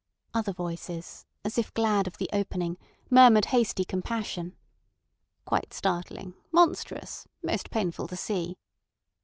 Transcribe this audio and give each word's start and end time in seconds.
Other 0.33 0.51
voices, 0.51 1.27
as 1.45 1.59
if 1.59 1.75
glad 1.75 2.07
of 2.07 2.17
the 2.17 2.27
opening, 2.33 2.79
murmured 3.11 3.45
hasty 3.53 3.85
compassion. 3.85 4.55
"Quite 5.45 5.75
startling," 5.75 6.33
"Monstrous," 6.51 7.27
"Most 7.43 7.69
painful 7.69 8.07
to 8.07 8.15
see." 8.15 8.55